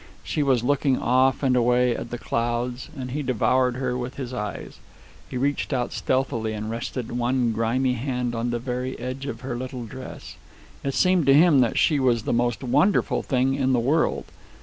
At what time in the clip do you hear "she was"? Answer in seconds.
0.23-0.63, 11.77-12.23